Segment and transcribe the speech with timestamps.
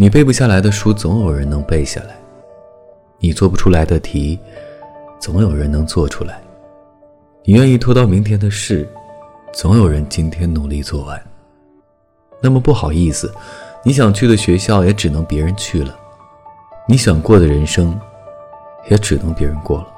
[0.00, 2.16] 你背不下来的书总有人能背下来
[3.18, 4.38] 你做不出来的题
[5.18, 6.40] 总有人能做出来。
[7.42, 8.88] 你愿意拖到明天的事
[9.52, 11.20] 总有人今天努力做完。
[12.40, 13.34] 那么不好意思
[13.82, 15.98] 你想去的学校也只能别人去了
[16.86, 17.98] 你想过的人生
[18.88, 19.97] 也只能别人过了。